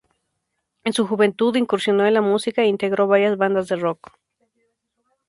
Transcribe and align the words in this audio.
En 0.83 0.93
su 0.93 1.05
juventud, 1.05 1.55
incursionó 1.55 2.07
en 2.07 2.15
la 2.15 2.21
música 2.21 2.63
e 2.63 2.67
integró 2.67 3.05
varias 3.05 3.37
bandas 3.37 3.67
de 3.67 3.75
"rock". 3.75 4.11